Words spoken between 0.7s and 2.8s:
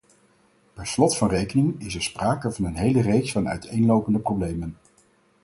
Per slot van rekening is er sprake van een